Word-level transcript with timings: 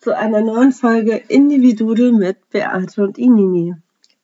zu 0.00 0.16
einer 0.16 0.40
neuen 0.40 0.72
Folge 0.72 1.20
Individudel 1.28 2.12
mit 2.12 2.48
Beate 2.50 3.02
und 3.02 3.18
Inini. 3.18 3.74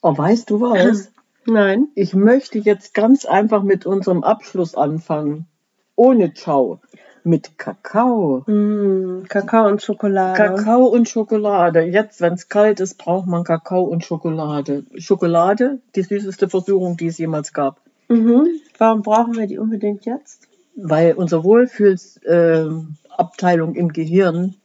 Oh, 0.01 0.17
weißt 0.17 0.49
du 0.51 0.63
was? 0.63 1.13
Nein. 1.47 1.89
Ich 1.95 2.15
möchte 2.15 2.59
jetzt 2.59 2.95
ganz 2.95 3.27
einfach 3.27 3.63
mit 3.63 3.87
unserem 3.87 4.25
Abschluss 4.25 4.75
anfangen. 4.75 5.47
Ohne 5.95 6.35
Ciao. 6.35 6.81
Mit 7.25 7.59
Kakao. 7.59 8.43
Mm, 8.47 9.25
Kakao 9.29 9.69
und 9.69 9.83
Schokolade. 9.83 10.37
Kakao 10.37 10.87
und 10.87 11.09
Schokolade. 11.09 11.83
Jetzt, 11.83 12.21
wenn 12.21 12.35
es 12.35 12.49
kalt 12.49 12.81
ist, 12.81 12.99
braucht 12.99 13.27
man 13.27 13.45
Kakao 13.45 13.83
und 13.83 14.05
Schokolade. 14.05 14.85
Schokolade, 14.97 15.81
die 15.95 16.03
süßeste 16.03 16.49
Versuchung, 16.49 16.97
die 16.97 17.09
es 17.09 17.19
jemals 17.19 17.53
gab. 17.53 17.81
Mhm. 18.09 18.47
Warum 18.79 19.03
brauchen 19.03 19.37
wir 19.37 19.47
die 19.47 19.59
unbedingt 19.59 20.07
jetzt? 20.07 20.49
Weil 20.77 21.13
unsere 21.15 21.45
Wohlfühlsabteilung 21.45 23.75
im 23.75 23.93
Gehirn 23.93 24.55
äh, 24.55 24.57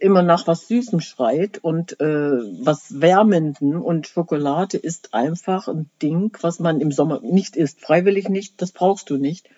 immer 0.00 0.22
nach 0.22 0.46
was 0.46 0.66
Süßem 0.66 1.00
schreit 1.00 1.58
und 1.62 2.00
äh, 2.00 2.04
was 2.04 3.00
Wärmenden 3.00 3.76
und 3.76 4.08
Schokolade 4.08 4.76
ist 4.76 5.14
einfach 5.14 5.68
ein 5.68 5.88
Ding, 6.02 6.36
was 6.40 6.58
man 6.58 6.80
im 6.80 6.90
Sommer 6.90 7.20
nicht 7.22 7.56
isst. 7.56 7.80
Freiwillig 7.80 8.28
nicht, 8.28 8.60
das 8.60 8.72
brauchst 8.72 9.08
du 9.10 9.16
nicht. 9.16 9.48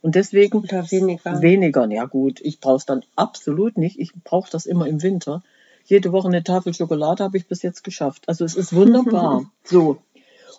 Und 0.00 0.14
deswegen 0.14 0.58
Oder 0.58 0.90
weniger. 0.90 1.42
weniger. 1.42 1.90
Ja 1.90 2.04
gut, 2.04 2.40
ich 2.40 2.60
brauche 2.60 2.76
es 2.76 2.86
dann 2.86 3.02
absolut 3.16 3.78
nicht. 3.78 3.98
Ich 3.98 4.12
brauche 4.24 4.50
das 4.50 4.66
immer 4.66 4.86
im 4.86 5.02
Winter. 5.02 5.42
Jede 5.84 6.12
Woche 6.12 6.28
eine 6.28 6.44
Tafel 6.44 6.74
Schokolade 6.74 7.24
habe 7.24 7.36
ich 7.36 7.48
bis 7.48 7.62
jetzt 7.62 7.82
geschafft. 7.82 8.24
Also 8.28 8.44
es 8.44 8.54
ist 8.56 8.74
wunderbar. 8.74 9.50
so. 9.64 9.98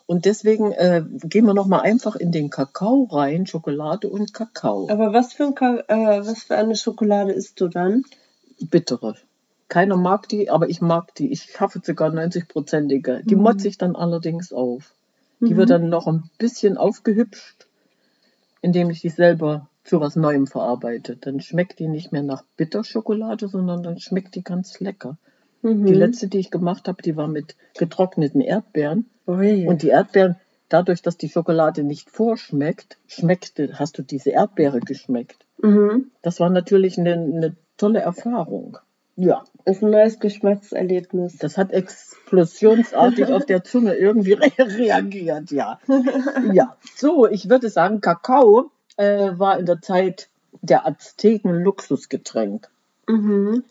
Und 0.08 0.26
deswegen 0.26 0.72
äh, 0.72 1.04
gehen 1.24 1.46
wir 1.46 1.54
nochmal 1.54 1.82
einfach 1.82 2.16
in 2.16 2.32
den 2.32 2.50
Kakao 2.50 3.08
rein, 3.12 3.46
Schokolade 3.46 4.10
und 4.10 4.34
Kakao. 4.34 4.90
Aber 4.90 5.14
was 5.14 5.34
für, 5.34 5.44
ein 5.46 5.56
Ka 5.56 5.84
äh, 5.88 6.26
was 6.26 6.44
für 6.44 6.56
eine 6.56 6.76
Schokolade 6.76 7.32
isst 7.32 7.62
du 7.62 7.68
dann? 7.68 8.04
Bittere. 8.66 9.16
Keiner 9.68 9.98
mag 9.98 10.28
die, 10.30 10.50
aber 10.50 10.70
ich 10.70 10.82
mag 10.82 11.14
die. 11.16 11.32
Ich 11.32 11.44
schaffe 11.44 11.80
sogar 11.84 12.10
90-prozentige. 12.12 13.24
Die 13.24 13.36
Mhm. 13.36 13.42
motze 13.44 13.68
ich 13.68 13.78
dann 13.78 13.96
allerdings 13.96 14.52
auf. 14.52 14.94
Die 15.42 15.54
Mhm. 15.54 15.58
wird 15.58 15.70
dann 15.70 15.90
noch 15.90 16.08
ein 16.08 16.24
bisschen 16.40 16.78
aufgehübscht, 16.78 17.68
indem 18.62 18.90
ich 18.90 19.02
die 19.02 19.10
selber 19.10 19.68
zu 19.84 20.02
was 20.02 20.16
Neuem 20.16 20.48
verarbeite. 20.48 21.16
Dann 21.16 21.40
schmeckt 21.40 21.80
die 21.80 21.88
nicht 21.88 22.12
mehr 22.12 22.24
nach 22.24 22.44
Bitterschokolade, 22.58 23.48
sondern 23.48 23.84
dann 23.84 24.00
schmeckt 24.00 24.36
die 24.36 24.44
ganz 24.44 24.80
lecker. 24.80 25.18
Mhm. 25.62 25.86
Die 25.86 25.94
letzte, 25.94 26.28
die 26.28 26.40
ich 26.40 26.52
gemacht 26.52 26.88
habe, 26.88 27.02
die 27.02 27.16
war 27.16 27.28
mit 27.28 27.56
getrockneten 27.78 28.42
Erdbeeren. 28.42 29.10
Ui. 29.28 29.68
Und 29.68 29.82
die 29.84 29.90
Erdbeeren, 29.90 30.36
dadurch, 30.68 31.02
dass 31.02 31.18
die 31.18 31.30
Schokolade 31.30 31.84
nicht 31.84 32.10
vorschmeckt, 32.10 32.98
schmeckte, 33.08 33.78
hast 33.80 33.98
du 33.98 34.02
diese 34.04 34.32
Erdbeere 34.32 34.80
geschmeckt. 34.80 35.46
mhm. 35.62 36.12
Das 36.22 36.40
war 36.40 36.50
natürlich 36.50 36.98
eine, 36.98 37.14
eine 37.14 37.56
tolle 37.80 38.00
Erfahrung. 38.00 38.78
Ja. 39.16 39.44
Ist 39.66 39.84
ein 39.84 39.92
neues 39.92 40.20
Geschmackserlebnis. 40.20 41.38
Das 41.38 41.58
hat 41.58 41.72
explosionsartig 41.72 43.32
auf 43.34 43.46
der 43.46 43.64
Zunge 43.64 43.96
irgendwie 43.96 44.34
re 44.34 44.52
reagiert, 44.58 45.52
ja. 45.52 45.80
Ja, 46.54 46.78
so, 46.96 47.28
ich 47.28 47.50
würde 47.50 47.70
sagen, 47.70 48.00
Kakao 48.00 48.72
äh, 48.96 49.32
war 49.38 49.60
in 49.60 49.66
der 49.66 49.82
Zeit 49.82 50.30
der 50.62 50.88
Azteken 50.88 51.64
Luxusgetränk. 51.64 52.70
Mhm. 53.08 53.64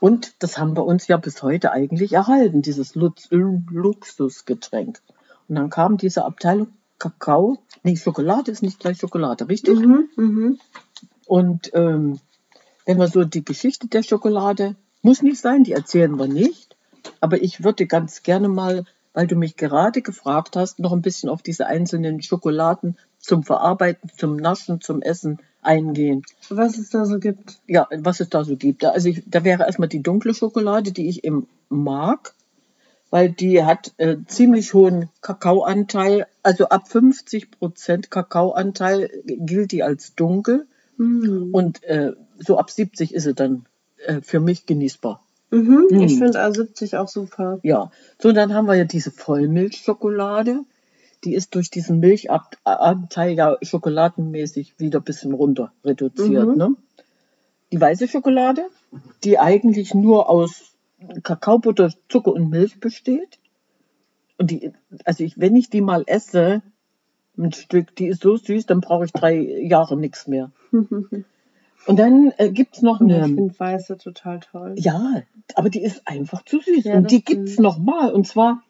Und 0.00 0.34
das 0.42 0.58
haben 0.58 0.76
wir 0.76 0.84
uns 0.84 1.08
ja 1.08 1.16
bis 1.16 1.42
heute 1.42 1.72
eigentlich 1.72 2.12
erhalten, 2.12 2.62
dieses 2.62 2.94
Lux 2.94 3.28
Luxusgetränk. 3.30 5.00
Und 5.48 5.54
dann 5.54 5.70
kam 5.70 5.96
diese 5.96 6.24
Abteilung 6.24 6.68
Kakao. 6.98 7.58
Nee, 7.82 7.96
Schokolade 7.96 8.50
ist 8.50 8.62
nicht 8.62 8.80
gleich 8.80 8.98
Schokolade, 8.98 9.48
richtig? 9.48 9.78
Mhm. 9.78 10.08
Mhm. 10.16 10.58
Und 11.26 11.70
ähm, 11.74 12.20
wenn 12.90 12.98
wir 12.98 13.06
so 13.06 13.22
die 13.22 13.44
Geschichte 13.44 13.86
der 13.86 14.02
Schokolade, 14.02 14.74
muss 15.02 15.22
nicht 15.22 15.40
sein, 15.40 15.62
die 15.62 15.70
erzählen 15.70 16.18
wir 16.18 16.26
nicht, 16.26 16.76
aber 17.20 17.40
ich 17.40 17.62
würde 17.62 17.86
ganz 17.86 18.24
gerne 18.24 18.48
mal, 18.48 18.84
weil 19.12 19.28
du 19.28 19.36
mich 19.36 19.54
gerade 19.54 20.02
gefragt 20.02 20.56
hast, 20.56 20.80
noch 20.80 20.92
ein 20.92 21.00
bisschen 21.00 21.28
auf 21.28 21.40
diese 21.40 21.68
einzelnen 21.68 22.20
Schokoladen 22.20 22.96
zum 23.20 23.44
Verarbeiten, 23.44 24.10
zum 24.18 24.34
Naschen, 24.34 24.80
zum 24.80 25.02
Essen 25.02 25.38
eingehen. 25.62 26.24
Was 26.48 26.78
es 26.78 26.90
da 26.90 27.04
so 27.04 27.20
gibt. 27.20 27.60
Ja, 27.68 27.86
was 27.96 28.18
es 28.18 28.28
da 28.28 28.42
so 28.42 28.56
gibt. 28.56 28.84
Also 28.84 29.10
ich, 29.10 29.22
da 29.24 29.44
wäre 29.44 29.62
erstmal 29.62 29.88
die 29.88 30.02
dunkle 30.02 30.34
Schokolade, 30.34 30.90
die 30.90 31.08
ich 31.08 31.22
eben 31.22 31.46
mag, 31.68 32.34
weil 33.10 33.30
die 33.30 33.62
hat 33.62 33.92
äh, 33.98 34.16
ziemlich 34.26 34.74
hohen 34.74 35.10
Kakaoanteil, 35.20 36.26
also 36.42 36.70
ab 36.70 36.88
50 36.88 37.52
Prozent 37.52 38.10
Kakaoanteil 38.10 39.10
gilt 39.24 39.70
die 39.70 39.84
als 39.84 40.16
dunkel. 40.16 40.66
Mhm. 40.96 41.50
Und 41.52 41.84
äh, 41.84 42.14
so 42.40 42.58
ab 42.58 42.70
70 42.70 43.14
ist 43.14 43.24
sie 43.24 43.34
dann 43.34 43.66
äh, 44.04 44.20
für 44.22 44.40
mich 44.40 44.66
genießbar. 44.66 45.22
Mhm. 45.50 45.86
Mhm. 45.90 46.00
Ich 46.02 46.18
finde 46.18 46.42
A70 46.42 46.98
auch 46.98 47.08
super. 47.08 47.58
Ja, 47.62 47.90
so 48.18 48.32
dann 48.32 48.54
haben 48.54 48.66
wir 48.66 48.74
ja 48.74 48.84
diese 48.84 49.10
Vollmilchschokolade. 49.10 50.60
Die 51.24 51.34
ist 51.34 51.54
durch 51.54 51.70
diesen 51.70 52.00
Milchanteil 52.00 53.32
ja 53.34 53.58
schokoladenmäßig 53.60 54.78
wieder 54.78 55.00
ein 55.00 55.04
bisschen 55.04 55.34
runter 55.34 55.72
reduziert. 55.84 56.48
Mhm. 56.48 56.56
Ne? 56.56 56.76
Die 57.72 57.80
weiße 57.80 58.08
Schokolade, 58.08 58.64
die 59.22 59.38
eigentlich 59.38 59.92
nur 59.92 60.30
aus 60.30 60.72
Kakaobutter, 61.22 61.92
Zucker 62.08 62.32
und 62.32 62.48
Milch 62.48 62.80
besteht. 62.80 63.38
Und 64.38 64.50
die, 64.50 64.72
also 65.04 65.22
ich, 65.22 65.38
wenn 65.38 65.56
ich 65.56 65.68
die 65.68 65.82
mal 65.82 66.04
esse, 66.06 66.62
ein 67.36 67.52
Stück, 67.52 67.94
die 67.96 68.06
ist 68.06 68.22
so 68.22 68.36
süß, 68.36 68.66
dann 68.66 68.80
brauche 68.80 69.04
ich 69.04 69.12
drei 69.12 69.36
Jahre 69.36 69.96
nichts 69.98 70.26
mehr. 70.26 70.50
Und 71.86 71.98
dann 71.98 72.32
äh, 72.36 72.50
gibt 72.50 72.76
es 72.76 72.82
noch 72.82 73.00
Ich 73.00 73.12
eine. 73.12 73.24
finde 73.24 73.58
Weiße 73.58 73.96
total 73.96 74.40
toll. 74.40 74.74
Ja, 74.76 75.22
aber 75.54 75.70
die 75.70 75.82
ist 75.82 76.06
einfach 76.06 76.44
zu 76.44 76.60
süß. 76.60 76.84
Ja, 76.84 76.96
und 76.96 77.10
die 77.10 77.24
gibt's 77.24 77.52
stimmt. 77.52 77.64
noch 77.64 77.78
mal. 77.78 78.12
Und 78.12 78.26
zwar 78.26 78.62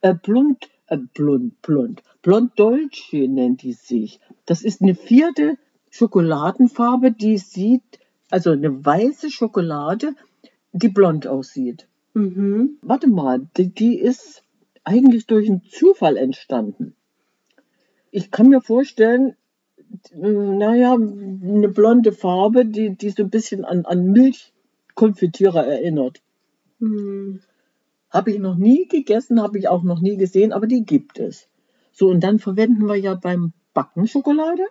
äh, 0.00 0.14
blond, 0.14 0.68
äh, 0.86 0.98
blond, 0.98 1.60
blond, 1.62 2.02
blond 2.22 2.58
Dolce 2.58 3.26
nennt 3.28 3.62
die 3.62 3.72
sich. 3.72 4.20
Das 4.46 4.62
ist 4.62 4.82
eine 4.82 4.94
vierte 4.94 5.56
Schokoladenfarbe, 5.90 7.12
die 7.12 7.38
sieht, 7.38 7.82
also 8.30 8.50
eine 8.50 8.84
weiße 8.84 9.30
Schokolade, 9.30 10.14
die 10.72 10.88
blond 10.88 11.26
aussieht. 11.26 11.86
Mhm. 12.14 12.78
Warte 12.82 13.08
mal, 13.08 13.46
die, 13.56 13.68
die 13.68 13.98
ist 13.98 14.42
eigentlich 14.84 15.26
durch 15.26 15.48
einen 15.48 15.62
Zufall 15.64 16.16
entstanden. 16.16 16.94
Ich 18.10 18.30
kann 18.30 18.48
mir 18.48 18.60
vorstellen, 18.60 19.36
naja, 20.14 20.94
eine 20.94 21.68
blonde 21.68 22.12
Farbe, 22.12 22.64
die, 22.66 22.96
die 22.96 23.10
so 23.10 23.22
ein 23.22 23.30
bisschen 23.30 23.64
an, 23.64 23.84
an 23.84 24.12
Milchkonfitüre 24.12 25.64
erinnert. 25.64 26.20
Mhm. 26.78 27.40
Habe 28.10 28.30
ich 28.30 28.38
noch 28.38 28.56
nie 28.56 28.86
gegessen, 28.86 29.42
habe 29.42 29.58
ich 29.58 29.68
auch 29.68 29.82
noch 29.82 30.00
nie 30.00 30.16
gesehen, 30.16 30.52
aber 30.52 30.66
die 30.66 30.84
gibt 30.84 31.18
es. 31.18 31.48
So, 31.92 32.08
und 32.08 32.20
dann 32.22 32.38
verwenden 32.38 32.86
wir 32.86 32.96
ja 32.96 33.14
beim 33.14 33.52
Backen 33.74 34.06
Schokolade. 34.06 34.62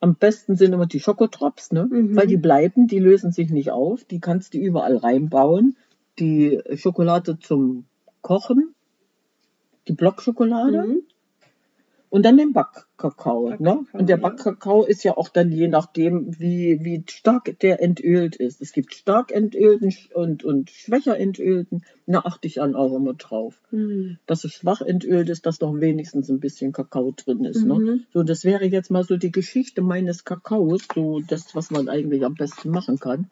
Am 0.00 0.14
besten 0.14 0.56
sind 0.56 0.72
immer 0.72 0.86
die 0.86 1.00
Schokotrops, 1.00 1.72
ne? 1.72 1.86
Mhm. 1.90 2.16
weil 2.16 2.26
die 2.26 2.36
bleiben, 2.36 2.86
die 2.86 2.98
lösen 2.98 3.32
sich 3.32 3.50
nicht 3.50 3.70
auf. 3.70 4.04
Die 4.04 4.20
kannst 4.20 4.54
du 4.54 4.58
überall 4.58 4.96
reinbauen. 4.96 5.76
Die 6.18 6.60
Schokolade 6.74 7.38
zum 7.38 7.86
Kochen, 8.22 8.74
die 9.88 9.92
Blockschokolade. 9.92 10.86
Mhm. 10.86 11.02
Und 12.08 12.24
dann 12.24 12.36
den 12.36 12.52
Backkakao. 12.52 13.56
Ne? 13.58 13.84
Und 13.92 14.08
der. 14.08 14.16
Backkakao 14.16 14.84
ist 14.84 15.02
ja 15.02 15.16
auch 15.16 15.28
dann 15.28 15.50
je 15.50 15.68
nachdem, 15.68 16.38
wie, 16.38 16.84
wie 16.84 17.04
stark 17.08 17.58
der 17.60 17.82
entölt 17.82 18.36
ist. 18.36 18.60
Es 18.60 18.72
gibt 18.72 18.94
stark 18.94 19.32
entölten 19.32 19.92
und, 20.14 20.44
und 20.44 20.70
schwächer 20.70 21.18
entölten. 21.18 21.82
Da 22.06 22.20
achte 22.20 22.46
ich 22.46 22.54
dann 22.54 22.76
auch 22.76 22.94
immer 22.94 23.14
drauf. 23.14 23.60
Mhm. 23.70 24.18
Dass 24.26 24.44
es 24.44 24.52
schwach 24.52 24.80
entölt 24.80 25.28
ist, 25.28 25.46
dass 25.46 25.60
noch 25.60 25.80
wenigstens 25.80 26.28
ein 26.28 26.40
bisschen 26.40 26.72
Kakao 26.72 27.12
drin 27.12 27.44
ist. 27.44 27.64
Ne? 27.64 27.74
Mhm. 27.74 28.04
So, 28.12 28.22
das 28.22 28.44
wäre 28.44 28.66
jetzt 28.66 28.90
mal 28.90 29.04
so 29.04 29.16
die 29.16 29.32
Geschichte 29.32 29.82
meines 29.82 30.24
Kakaos, 30.24 30.82
so 30.94 31.20
das, 31.20 31.54
was 31.54 31.70
man 31.70 31.88
eigentlich 31.88 32.24
am 32.24 32.34
besten 32.34 32.70
machen 32.70 32.98
kann. 32.98 33.28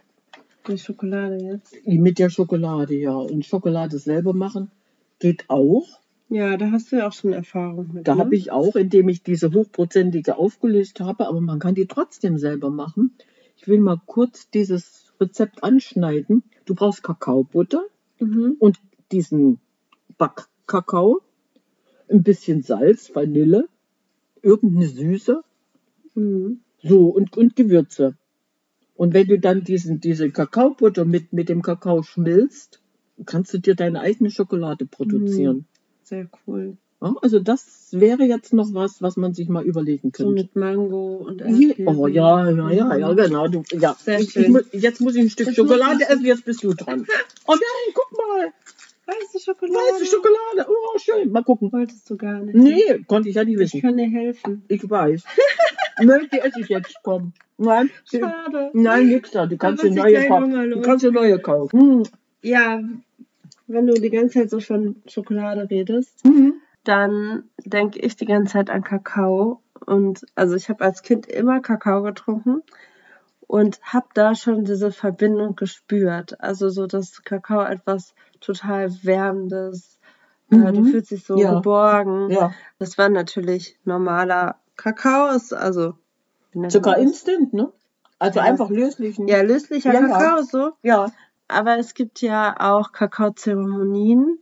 Die 0.66 0.78
Schokolade 0.78 1.36
jetzt. 1.44 1.76
Mit 1.86 2.18
der 2.18 2.30
Schokolade, 2.30 2.94
ja. 2.94 3.14
Und 3.14 3.44
Schokolade 3.44 3.98
selber 3.98 4.32
machen 4.32 4.70
geht 5.18 5.44
auch. 5.48 5.86
Ja, 6.28 6.56
da 6.56 6.70
hast 6.70 6.90
du 6.90 6.96
ja 6.96 7.08
auch 7.08 7.12
schon 7.12 7.32
Erfahrung 7.32 7.90
mit. 7.92 8.08
Da 8.08 8.14
ne? 8.14 8.20
habe 8.20 8.34
ich 8.34 8.50
auch, 8.50 8.76
indem 8.76 9.08
ich 9.08 9.22
diese 9.22 9.52
hochprozentige 9.52 10.36
aufgelöst 10.36 11.00
habe, 11.00 11.26
aber 11.28 11.40
man 11.40 11.58
kann 11.58 11.74
die 11.74 11.86
trotzdem 11.86 12.38
selber 12.38 12.70
machen. 12.70 13.12
Ich 13.56 13.68
will 13.68 13.78
mal 13.78 14.00
kurz 14.06 14.50
dieses 14.50 15.12
Rezept 15.20 15.62
anschneiden. 15.62 16.42
Du 16.64 16.74
brauchst 16.74 17.02
Kakaobutter 17.02 17.84
Mhm. 18.20 18.56
und 18.58 18.78
diesen 19.12 19.58
Backkakao, 20.18 21.20
ein 22.08 22.22
bisschen 22.22 22.62
Salz, 22.62 23.14
Vanille, 23.14 23.68
irgendeine 24.42 24.86
Süße, 24.86 25.42
Mhm. 26.14 26.60
so 26.82 27.08
und, 27.08 27.36
und 27.36 27.56
Gewürze. 27.56 28.16
Und 28.94 29.12
wenn 29.14 29.26
du 29.26 29.38
dann 29.38 29.64
diesen, 29.64 30.00
diese 30.00 30.30
Kakaobutter 30.30 31.04
mit, 31.04 31.32
mit 31.32 31.48
dem 31.48 31.60
Kakao 31.62 32.02
schmilzt, 32.02 32.80
kannst 33.26 33.52
du 33.52 33.58
dir 33.58 33.74
deine 33.74 34.00
eigene 34.00 34.30
Schokolade 34.30 34.86
produzieren. 34.86 35.66
Sehr 36.04 36.28
cool. 36.46 36.76
Also 37.20 37.38
das 37.38 37.88
wäre 37.92 38.22
jetzt 38.24 38.54
noch 38.54 38.72
was, 38.72 39.02
was 39.02 39.16
man 39.18 39.34
sich 39.34 39.48
mal 39.50 39.62
überlegen 39.64 40.10
So 40.16 40.24
könnte. 40.24 40.32
mit 40.42 40.56
Mango 40.56 41.16
und 41.16 41.42
Erdbeeren. 41.42 41.96
Oh 41.98 42.06
ja, 42.06 42.48
ja, 42.50 42.70
ja, 42.70 42.96
ja, 42.96 43.12
Mhm. 43.12 43.16
genau. 43.16 43.48
Du, 43.48 43.62
ja. 43.72 43.94
Sehr 43.98 44.20
ich, 44.20 44.28
ich, 44.28 44.32
schön. 44.32 44.52
mu- 44.52 44.60
jetzt 44.72 45.00
muss 45.02 45.14
ich 45.14 45.20
ein 45.22 45.28
Stück 45.30 45.46
Das 45.48 45.54
Schokolade 45.54 45.98
ich- 46.02 46.08
essen, 46.08 46.24
jetzt 46.24 46.44
bist 46.46 46.62
du 46.64 46.72
dran. 46.72 47.04
Oh 47.46 47.52
nein, 47.52 47.94
guck 47.94 48.10
mal, 48.16 48.52
Weiße 49.06 49.38
Schokolade. 49.44 49.76
weiße 49.76 50.06
Schokolade. 50.06 50.66
Oh, 50.70 50.98
schön. 50.98 51.30
Mal 51.30 51.44
gucken. 51.44 51.70
Wolltest 51.70 52.08
du 52.08 52.16
gar 52.16 52.40
nicht. 52.40 52.54
Nee, 52.54 53.04
konnte 53.06 53.28
ich 53.28 53.34
ja 53.34 53.44
nicht 53.44 53.54
Ich 53.56 53.60
wissen. 53.60 53.82
kann 53.82 53.98
dir 53.98 54.08
helfen. 54.08 54.62
Ich 54.68 54.88
weiß. 54.88 55.24
Nein, 56.02 56.26
die 56.32 56.38
esse 56.38 56.60
ich 56.60 56.68
jetzt. 56.70 56.94
Komm. 57.02 57.34
Nein, 57.58 57.90
Schade. 58.10 58.70
nein, 58.72 59.08
nix 59.08 59.30
da. 59.32 59.44
Du 59.44 59.58
kannst 59.58 59.82
dir 59.84 59.88
ich 59.88 59.94
neue 59.94 60.26
kaufen. 60.26 60.70
Du 60.70 60.80
kannst 60.80 61.04
dir 61.04 61.12
neue 61.12 61.38
kaufen. 61.38 61.78
Hm. 61.78 62.02
Ja, 62.42 62.82
wenn 63.66 63.86
du 63.86 63.94
die 63.94 64.10
ganze 64.10 64.40
Zeit 64.40 64.50
so 64.50 64.60
von 64.60 65.02
Schokolade 65.06 65.68
redest, 65.70 66.24
Mhm. 66.24 66.54
dann 66.84 67.44
denke 67.64 67.98
ich 68.00 68.16
die 68.16 68.26
ganze 68.26 68.52
Zeit 68.54 68.70
an 68.70 68.82
Kakao. 68.84 69.62
Und 69.86 70.24
also 70.34 70.54
ich 70.54 70.68
habe 70.68 70.84
als 70.84 71.02
Kind 71.02 71.26
immer 71.26 71.60
Kakao 71.60 72.02
getrunken 72.02 72.62
und 73.46 73.80
habe 73.82 74.06
da 74.14 74.34
schon 74.34 74.64
diese 74.64 74.90
Verbindung 74.90 75.56
gespürt. 75.56 76.40
Also 76.40 76.68
so, 76.68 76.86
dass 76.86 77.22
Kakao 77.24 77.62
etwas 77.62 78.14
total 78.40 78.90
Wärmendes. 79.02 79.98
Äh, 80.50 80.72
du 80.72 80.80
Mhm. 80.80 80.84
fühlst 80.86 81.10
dich 81.10 81.24
so 81.24 81.36
Ja. 81.38 81.54
geborgen. 81.54 82.30
Ja. 82.30 82.52
Das 82.78 82.98
war 82.98 83.08
natürlich 83.08 83.78
normaler 83.84 84.60
Kakao, 84.76 85.34
ist 85.34 85.52
also 85.54 85.94
Sogar 86.68 86.98
instant, 86.98 87.52
ne? 87.52 87.72
Also 88.18 88.38
Ja. 88.38 88.44
einfach 88.46 88.70
löslichen. 88.70 89.26
ja 89.26 89.40
löslicher. 89.42 89.92
Kakao 89.92 90.42
so. 90.42 90.72
ja. 90.82 91.10
Aber 91.54 91.78
es 91.78 91.94
gibt 91.94 92.20
ja 92.20 92.54
auch 92.58 92.92
Kakaozeremonien. 92.92 94.38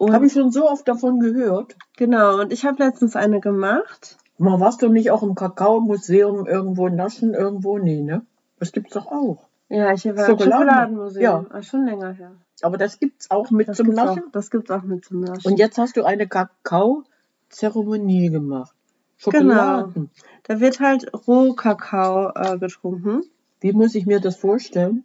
Habe 0.00 0.26
ich 0.26 0.32
schon 0.32 0.50
so 0.50 0.68
oft 0.68 0.88
davon 0.88 1.20
gehört. 1.20 1.76
genau, 1.96 2.40
und 2.40 2.52
ich 2.52 2.64
habe 2.64 2.82
letztens 2.82 3.14
eine 3.16 3.40
gemacht. 3.40 4.16
Mal 4.38 4.58
warst 4.58 4.80
du 4.80 4.88
nicht 4.88 5.10
auch 5.10 5.22
im 5.22 5.34
Kakaomuseum 5.34 6.46
irgendwo 6.46 6.88
naschen, 6.88 7.34
irgendwo? 7.34 7.76
Nee, 7.78 8.00
ne? 8.00 8.22
Das 8.58 8.72
gibt's 8.72 8.94
doch 8.94 9.06
auch. 9.08 9.44
Ja, 9.68 9.92
ich 9.92 10.04
war 10.06 10.12
im 10.12 10.16
Schokoladen- 10.16 10.52
Schokoladenmuseum. 10.52 11.22
ja. 11.22 11.44
Ah, 11.50 11.62
schon 11.62 11.84
länger 11.86 12.12
her. 12.12 12.32
Aber 12.62 12.78
das 12.78 12.98
gibt's 12.98 13.30
auch 13.30 13.50
mit 13.50 13.68
Das 13.68 13.76
zum 13.76 13.86
gibt's, 13.86 14.00
auch, 14.00 14.06
Naschen. 14.16 14.22
das 14.32 14.50
gibt's 14.50 14.70
auch 14.70 14.82
mit 14.82 15.04
zum 15.04 15.20
Naschen. 15.20 15.52
Und 15.52 15.58
jetzt 15.58 15.76
hast 15.78 15.96
du 15.98 16.04
eine 16.04 16.26
Kakao-Zeremonie 16.26 18.30
gemacht. 18.30 18.74
Schokoladen. 19.18 20.10
Da 20.44 20.60
wird 20.60 20.80
halt 20.80 21.12
Rohkakao 21.26 22.32
äh, 22.34 22.58
getrunken. 22.58 23.22
Wie 23.60 23.72
muss 23.72 23.94
ich 23.94 24.06
mir 24.06 24.20
das 24.20 24.36
vorstellen? 24.36 25.04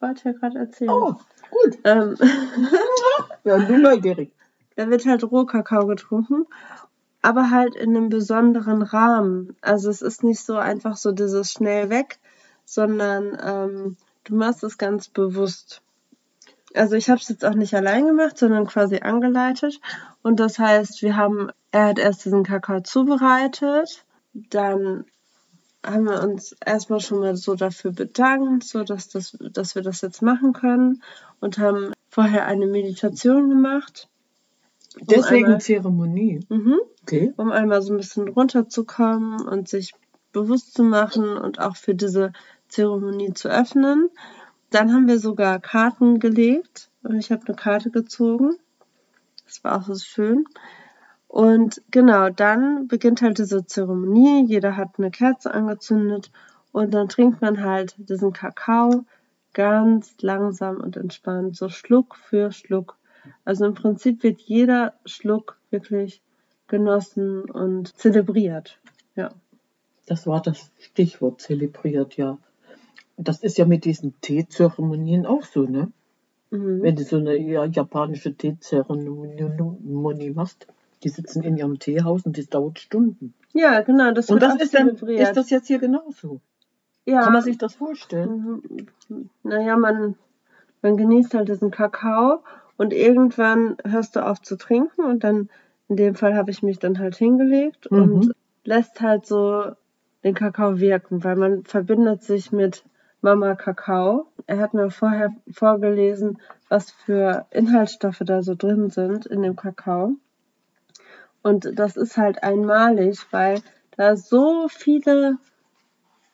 Wollte 0.00 0.30
ja 0.30 0.32
gerade 0.32 0.58
erzählen. 0.58 0.90
Oh, 0.90 1.14
gut. 1.50 1.78
Ähm, 1.84 2.16
Ja, 3.44 3.56
bin 3.56 3.82
neugierig. 3.82 4.32
da 4.76 4.88
wird 4.88 5.06
halt 5.06 5.24
Rohkakao 5.24 5.86
getrunken, 5.86 6.46
aber 7.22 7.50
halt 7.50 7.74
in 7.74 7.96
einem 7.96 8.08
besonderen 8.08 8.82
Rahmen. 8.82 9.56
Also 9.60 9.90
es 9.90 10.02
ist 10.02 10.24
nicht 10.24 10.40
so 10.40 10.56
einfach 10.56 10.96
so 10.96 11.12
dieses 11.12 11.52
schnell 11.52 11.90
weg, 11.90 12.18
sondern 12.64 13.36
ähm, 13.42 13.96
du 14.24 14.34
machst 14.34 14.62
es 14.64 14.78
ganz 14.78 15.08
bewusst. 15.08 15.82
Also 16.74 16.94
ich 16.94 17.10
habe 17.10 17.20
es 17.20 17.28
jetzt 17.28 17.44
auch 17.44 17.54
nicht 17.54 17.74
allein 17.74 18.06
gemacht, 18.06 18.38
sondern 18.38 18.66
quasi 18.66 19.00
angeleitet. 19.00 19.80
Und 20.22 20.38
das 20.38 20.58
heißt, 20.58 21.02
wir 21.02 21.16
haben, 21.16 21.50
er 21.72 21.88
hat 21.88 21.98
erst 21.98 22.24
diesen 22.24 22.44
Kakao 22.44 22.80
zubereitet, 22.80 24.04
dann 24.32 25.04
haben 25.84 26.04
wir 26.04 26.22
uns 26.22 26.54
erstmal 26.64 27.00
schon 27.00 27.20
mal 27.20 27.36
so 27.36 27.54
dafür 27.54 27.92
bedankt, 27.92 28.64
so 28.64 28.84
dass, 28.84 29.08
das, 29.08 29.36
dass 29.52 29.74
wir 29.74 29.82
das 29.82 30.00
jetzt 30.02 30.22
machen 30.22 30.52
können 30.52 31.02
und 31.40 31.58
haben 31.58 31.92
vorher 32.10 32.46
eine 32.46 32.66
Meditation 32.66 33.48
gemacht. 33.48 34.08
um 35.00 35.06
Deswegen 35.06 35.46
einmal- 35.46 35.60
Zeremonie. 35.60 36.40
Mhm 36.48 36.78
Okay. 37.02 37.32
um 37.38 37.50
einmal 37.50 37.80
so 37.82 37.92
ein 37.92 37.96
bisschen 37.96 38.28
runterzukommen 38.28 39.40
und 39.48 39.68
sich 39.68 39.94
bewusst 40.32 40.74
zu 40.74 40.84
machen 40.84 41.36
und 41.38 41.58
auch 41.58 41.74
für 41.76 41.94
diese 41.94 42.32
Zeremonie 42.68 43.32
zu 43.32 43.48
öffnen. 43.48 44.10
Dann 44.70 44.92
haben 44.92 45.08
wir 45.08 45.18
sogar 45.18 45.58
Karten 45.60 46.20
gelegt 46.20 46.90
und 47.02 47.18
ich 47.18 47.32
habe 47.32 47.44
eine 47.46 47.56
Karte 47.56 47.90
gezogen. 47.90 48.56
Das 49.46 49.64
war 49.64 49.78
auch 49.78 49.86
so 49.86 49.94
schön. 49.96 50.44
Und 51.30 51.80
genau, 51.92 52.28
dann 52.28 52.88
beginnt 52.88 53.22
halt 53.22 53.38
diese 53.38 53.64
Zeremonie. 53.64 54.44
Jeder 54.48 54.76
hat 54.76 54.98
eine 54.98 55.12
Kerze 55.12 55.54
angezündet 55.54 56.32
und 56.72 56.92
dann 56.92 57.08
trinkt 57.08 57.40
man 57.40 57.62
halt 57.62 57.94
diesen 57.98 58.32
Kakao 58.32 59.04
ganz 59.52 60.16
langsam 60.22 60.78
und 60.80 60.96
entspannt, 60.96 61.56
so 61.56 61.68
Schluck 61.68 62.16
für 62.16 62.50
Schluck. 62.50 62.96
Also 63.44 63.64
im 63.64 63.74
Prinzip 63.74 64.24
wird 64.24 64.40
jeder 64.40 64.94
Schluck 65.04 65.56
wirklich 65.70 66.20
genossen 66.66 67.48
und 67.48 67.96
zelebriert. 67.96 68.80
Ja. 69.14 69.30
Das 70.06 70.26
war 70.26 70.42
das 70.42 70.72
Stichwort 70.80 71.40
zelebriert, 71.40 72.16
ja. 72.16 72.38
Das 73.16 73.44
ist 73.44 73.56
ja 73.56 73.66
mit 73.66 73.84
diesen 73.84 74.20
Teezeremonien 74.20 75.26
auch 75.26 75.44
so, 75.44 75.62
ne? 75.62 75.92
Mhm. 76.50 76.82
Wenn 76.82 76.96
du 76.96 77.04
so 77.04 77.18
eine 77.18 77.36
ja, 77.36 77.66
japanische 77.66 78.34
Teezeremonie 78.34 80.30
machst, 80.30 80.66
die 81.02 81.08
sitzen 81.08 81.42
in 81.42 81.56
ihrem 81.56 81.78
Teehaus 81.78 82.24
und 82.26 82.36
das 82.38 82.48
dauert 82.48 82.78
Stunden. 82.78 83.34
Ja, 83.52 83.80
genau, 83.80 84.12
das 84.12 84.30
Und 84.30 84.42
das 84.42 84.60
ist 84.60 84.74
dann, 84.74 84.88
ist 84.88 85.36
das 85.36 85.50
jetzt 85.50 85.66
hier 85.66 85.78
genauso? 85.78 86.40
ja. 87.04 87.20
Kann 87.20 87.32
man 87.32 87.42
sich 87.42 87.58
das 87.58 87.74
vorstellen? 87.74 88.62
Mhm. 89.08 89.30
Naja, 89.42 89.76
man, 89.76 90.16
man 90.82 90.96
genießt 90.96 91.34
halt 91.34 91.48
diesen 91.48 91.70
Kakao 91.70 92.42
und 92.76 92.92
irgendwann 92.92 93.76
hörst 93.84 94.16
du 94.16 94.24
auf 94.24 94.40
zu 94.40 94.56
trinken 94.56 95.04
und 95.04 95.24
dann, 95.24 95.48
in 95.88 95.96
dem 95.96 96.14
Fall 96.14 96.36
habe 96.36 96.50
ich 96.50 96.62
mich 96.62 96.78
dann 96.78 96.98
halt 96.98 97.16
hingelegt 97.16 97.90
Mhm. 97.90 97.98
und 97.98 98.32
lässt 98.64 99.00
halt 99.00 99.26
so 99.26 99.72
den 100.22 100.34
Kakao 100.34 100.78
wirken, 100.78 101.24
weil 101.24 101.36
man 101.36 101.64
verbindet 101.64 102.22
sich 102.22 102.52
mit 102.52 102.84
Mama 103.22 103.54
Kakao. 103.54 104.26
Er 104.46 104.58
hat 104.58 104.74
mir 104.74 104.90
vorher 104.90 105.34
vorgelesen, 105.50 106.38
was 106.68 106.90
für 106.90 107.46
Inhaltsstoffe 107.50 108.22
da 108.24 108.42
so 108.42 108.54
drin 108.54 108.90
sind 108.90 109.26
in 109.26 109.42
dem 109.42 109.56
Kakao. 109.56 110.12
Und 111.42 111.78
das 111.78 111.96
ist 111.96 112.16
halt 112.16 112.42
einmalig, 112.42 113.26
weil 113.30 113.60
da 113.96 114.16
so 114.16 114.68
viele 114.68 115.38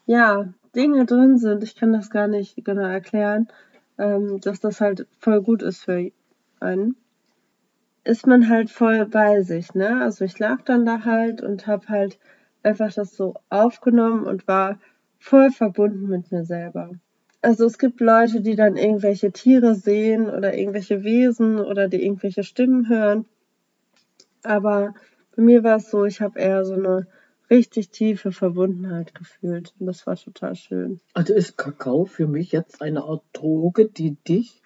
ja, 0.07 0.49
Dinge 0.75 1.05
drin 1.05 1.37
sind, 1.39 1.63
ich 1.65 1.75
kann 1.75 1.93
das 1.93 2.11
gar 2.11 2.29
nicht 2.29 2.65
genau 2.65 2.87
erklären, 2.87 3.49
ähm, 3.99 4.41
dass 4.41 4.61
das 4.61 4.81
halt 4.81 5.07
voll 5.19 5.43
gut 5.43 5.63
ist 5.63 5.85
für 5.85 6.11
einen, 6.61 6.97
ist 8.05 8.27
man 8.27 8.49
halt 8.49 8.71
voll 8.71 9.07
bei 9.07 9.43
sich, 9.43 9.75
ne? 9.75 10.01
Also 10.01 10.25
ich 10.25 10.39
lag 10.39 10.63
dann 10.63 10.87
da 10.87 11.05
halt 11.05 11.43
und 11.43 11.67
habe 11.67 11.89
halt 11.89 12.19
einfach 12.63 12.93
das 12.93 13.17
so 13.17 13.35
aufgenommen 13.49 14.25
und 14.25 14.47
war 14.47 14.79
voll 15.19 15.51
verbunden 15.51 16.09
mit 16.09 16.31
mir 16.31 16.45
selber. 16.45 16.91
Also 17.43 17.67
es 17.67 17.79
gibt 17.79 18.01
Leute, 18.01 18.41
die 18.41 18.55
dann 18.55 18.77
irgendwelche 18.77 19.33
Tiere 19.33 19.75
sehen 19.75 20.29
oder 20.29 20.55
irgendwelche 20.57 21.05
Wesen 21.05 21.59
oder 21.59 21.89
die 21.89 22.05
irgendwelche 22.05 22.43
Stimmen 22.45 22.89
hören. 22.89 23.25
Aber 24.47 24.95
bei 25.35 25.43
mir 25.43 25.65
war 25.65 25.77
es 25.77 25.91
so, 25.91 26.05
ich 26.05 26.21
habe 26.21 26.39
eher 26.39 26.65
so 26.65 26.75
eine 26.75 27.07
richtig 27.51 27.91
tiefe 27.91 28.33
Verbundenheit 28.33 29.15
gefühlt. 29.15 29.75
Und 29.79 29.87
das 29.87 30.07
war 30.07 30.17
total 30.17 30.57
schön. 30.57 31.01
Also 31.15 31.35
ist 31.35 31.57
Kakao 31.57 32.05
für 32.05 32.27
mich 32.27 32.53
jetzt 32.53 32.83
eine 32.83 33.05
Art 33.05 33.23
Droge, 33.33 33.87
die 33.87 34.17
dich 34.27 34.63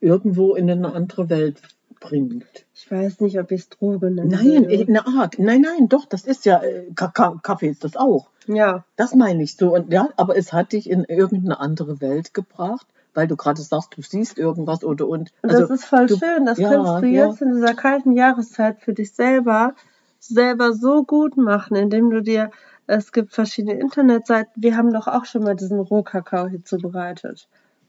irgendwo 0.00 0.54
in 0.54 0.70
eine 0.70 0.92
andere 0.92 1.30
Welt 1.30 1.62
bringt. 2.00 2.66
Ich 2.74 2.90
weiß 2.90 3.20
nicht, 3.20 3.38
ob 3.38 3.50
ich 3.50 3.62
es 3.62 3.68
Droge 3.70 4.10
nenne. 4.10 4.28
Nein, 4.28 4.66
eine 4.66 5.06
Art. 5.06 5.38
Nein, 5.38 5.62
nein, 5.62 5.88
doch, 5.88 6.04
das 6.04 6.24
ist 6.24 6.44
ja, 6.44 6.62
äh, 6.62 6.90
Kakao, 6.94 7.38
Kaffee 7.42 7.68
ist 7.68 7.84
das 7.84 7.96
auch. 7.96 8.28
Ja, 8.46 8.84
Das 8.96 9.14
meine 9.14 9.42
ich 9.42 9.56
so. 9.56 9.74
Und 9.74 9.90
ja, 9.92 10.10
aber 10.16 10.36
es 10.36 10.52
hat 10.52 10.72
dich 10.72 10.90
in 10.90 11.04
irgendeine 11.04 11.58
andere 11.58 12.00
Welt 12.02 12.34
gebracht, 12.34 12.86
weil 13.14 13.26
du 13.26 13.36
gerade 13.36 13.62
sagst, 13.62 13.96
du 13.96 14.02
siehst 14.02 14.38
irgendwas 14.38 14.84
oder 14.84 15.06
und. 15.08 15.32
und 15.42 15.50
also, 15.50 15.62
das 15.62 15.70
ist 15.80 15.84
voll 15.86 16.06
du- 16.06 16.16
schön. 16.16 16.44
Das 16.46 16.58
ja, 16.58 16.70
kannst 16.70 17.02
du 17.02 17.06
ja. 17.06 17.26
jetzt 17.28 17.40
in 17.42 17.52
dieser 17.54 17.74
kalten 17.74 18.12
Jahreszeit 18.12 18.80
für 18.80 18.92
dich 18.92 19.12
selber 19.14 19.74
selber 20.18 20.72
so 20.72 21.04
gut 21.04 21.36
machen, 21.36 21.76
indem 21.76 22.08
du 22.10 22.22
dir, 22.22 22.50
es 22.86 23.12
gibt 23.12 23.34
verschiedene 23.34 23.78
Internetseiten, 23.78 24.50
wir 24.56 24.76
haben 24.76 24.90
doch 24.92 25.06
auch 25.06 25.26
schon 25.26 25.42
mal 25.42 25.54
diesen 25.54 25.78
Rohkakao 25.80 26.48
hier 26.48 26.64
zubereitet. 26.64 27.46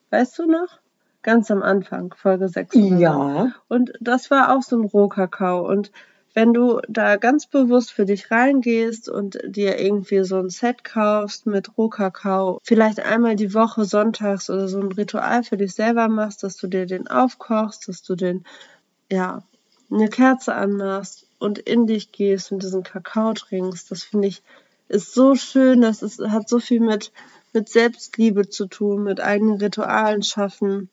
Weißt 0.10 0.38
du 0.40 0.46
noch? 0.46 0.80
Ganz 1.24 1.50
am 1.50 1.64
Anfang, 1.64 2.14
Folge 2.16 2.50
6. 2.50 2.76
oder 2.76 2.88
so. 2.90 2.96
Ja, 2.96 3.52
Und 3.70 3.94
das 4.02 4.30
war 4.32 4.56
auch 4.56 4.62
so 4.62 4.78
ein 4.78 4.86
Rohkakao. 4.86 5.66
Und 5.68 5.92
wenn 6.36 6.54
du 6.54 6.82
da 6.90 7.16
ganz 7.16 7.48
bewusst 7.48 7.94
für 7.94 8.06
dich 8.06 8.30
reingehst 8.30 9.08
und 9.08 9.40
dir 9.46 9.80
irgendwie 9.80 10.24
so 10.26 10.38
ein 10.38 10.50
Set 10.50 10.84
kaufst 10.84 11.46
mit 11.46 11.78
Rohkakao, 11.78 12.60
vielleicht 12.62 13.00
einmal 13.00 13.38
die 13.38 13.54
Woche 13.54 13.86
sonntags 13.86 14.50
oder 14.50 14.68
so 14.68 14.82
ein 14.82 14.92
Ritual 14.92 15.44
für 15.44 15.56
dich 15.56 15.74
selber 15.74 16.10
machst, 16.10 16.44
dass 16.44 16.58
du 16.58 16.68
dir 16.68 16.86
den 16.86 17.08
aufkochst, 17.08 17.88
dass 17.88 18.04
du 18.04 18.16
den, 18.16 18.44
ja, 19.10 19.44
eine 19.90 20.10
Kerze 20.10 20.54
anmachst 20.54 21.26
und 21.40 21.58
in 21.58 21.88
dich 21.88 22.12
gehst 22.12 22.52
und 22.52 22.62
diesen 22.62 22.84
Kakao 22.84 23.34
trinkst, 23.34 23.90
das 23.90 24.04
finde 24.04 24.28
ich, 24.28 24.44
ist 24.90 25.14
so 25.14 25.36
schön, 25.36 25.82
das 25.82 26.04
ist, 26.04 26.20
hat 26.20 26.50
so 26.50 26.60
viel 26.60 26.82
mit, 26.82 27.14
mit 27.54 27.70
Selbstliebe 27.70 28.50
zu 28.50 28.68
tun, 28.68 29.04
mit 29.04 29.22
eigenen 29.22 29.58
Ritualen 29.58 30.22
schaffen. 30.22 30.90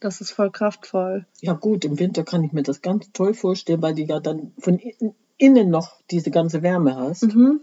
Das 0.00 0.20
ist 0.20 0.30
voll 0.32 0.50
kraftvoll. 0.50 1.26
ja 1.40 1.54
gut, 1.54 1.84
im 1.84 1.98
Winter 1.98 2.22
kann 2.24 2.44
ich 2.44 2.52
mir 2.52 2.62
das 2.62 2.82
ganz 2.82 3.10
toll 3.12 3.32
vorstellen, 3.34 3.80
weil 3.82 3.94
du 3.94 4.02
ja 4.02 4.20
dann 4.20 4.52
von 4.58 4.78
in- 4.78 5.14
innen 5.38 5.70
noch 5.70 5.96
diese 6.10 6.30
ganze 6.30 6.62
Wärme 6.62 6.96
hast. 6.96 7.22
Mhm. 7.34 7.60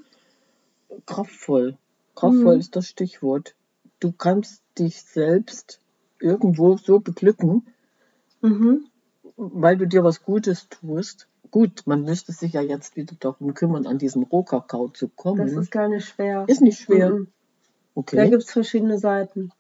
Kraftvoll. 1.06 1.78
Kraftvoll 2.16 2.56
Mhm. 2.56 2.60
ist 2.60 2.75
das 2.75 2.88
Stichwort. 2.88 3.56
Du 4.00 4.12
kannst 4.12 4.62
dich 4.78 5.02
selbst 5.02 5.80
irgendwo 6.20 6.78
so 6.78 7.00
beglücken, 7.00 7.68
Mhm. 8.42 8.86
weil 9.38 9.78
du 9.78 9.88
dir 9.88 10.04
was 10.04 10.24
Gutes 10.24 10.68
tust. 10.70 11.28
Gut, 11.52 11.84
man 11.86 12.04
müsste 12.04 12.32
sich 12.32 12.54
ja 12.54 12.62
jetzt 12.62 12.96
wieder 12.96 13.16
darum 13.20 13.54
kümmern, 13.54 13.86
an 13.86 13.98
diesen 14.00 14.24
Rohkakao 14.24 14.90
zu 14.90 15.08
kommen. 15.08 15.46
Das 15.48 15.52
ist 15.56 15.72
gar 15.72 15.88
nicht 15.88 16.08
schwer. 16.08 16.46
Ist 16.48 16.62
nicht 16.62 16.80
schwer. 16.80 17.12
Mhm. 17.12 17.28
Da 17.96 18.00
Okay. 18.00 18.30
gibt 18.30 18.44
es 18.44 18.52
verschiedene 18.52 18.98
Seiten. 18.98 19.52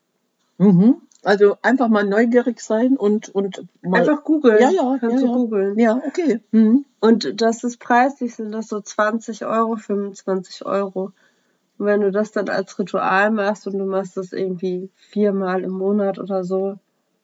Mhm. 0.57 1.01
Also 1.23 1.57
einfach 1.61 1.87
mal 1.87 2.03
neugierig 2.03 2.59
sein 2.59 2.97
und, 2.97 3.29
und 3.29 3.65
mal. 3.81 4.01
Einfach 4.01 4.23
googeln. 4.23 4.61
Ja, 4.61 4.69
ja, 4.71 4.97
Kannst 4.99 5.15
ja, 5.15 5.21
du 5.21 5.27
ja. 5.27 5.33
googeln. 5.33 5.79
Ja, 5.79 6.01
okay. 6.05 6.41
Mhm. 6.51 6.85
Und 6.99 7.41
das 7.41 7.63
ist 7.63 7.79
preislich, 7.79 8.35
sind 8.35 8.51
das 8.51 8.67
so 8.67 8.81
20 8.81 9.45
Euro, 9.45 9.77
25 9.77 10.65
Euro. 10.65 11.13
Und 11.77 11.85
wenn 11.85 12.01
du 12.01 12.11
das 12.11 12.31
dann 12.31 12.49
als 12.49 12.77
Ritual 12.77 13.31
machst 13.31 13.67
und 13.67 13.77
du 13.77 13.85
machst 13.85 14.17
das 14.17 14.33
irgendwie 14.33 14.89
viermal 14.95 15.63
im 15.63 15.71
Monat 15.71 16.19
oder 16.19 16.43
so 16.43 16.77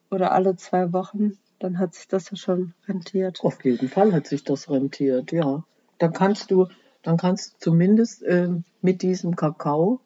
oder 0.10 0.32
alle 0.32 0.56
zwei 0.56 0.92
Wochen, 0.94 1.38
dann 1.60 1.78
hat 1.78 1.94
sich 1.94 2.08
das 2.08 2.32
ja 2.32 2.38
schon 2.38 2.74
rentiert. 2.88 3.40
Auf 3.44 3.64
jeden 3.66 3.90
Fall 3.90 4.14
hat 4.14 4.28
sich 4.28 4.44
das 4.44 4.70
rentiert, 4.70 5.32
ja. 5.32 5.64
Dann 5.98 6.14
kannst 6.14 6.52
du, 6.52 6.68
dann 7.04 7.18
kannst 7.18 7.54
du 7.54 7.58
zumindest 7.60 8.24
ähm, 8.26 8.64
mit 8.82 9.02
diesem 9.02 9.36
Kakao 9.36 10.00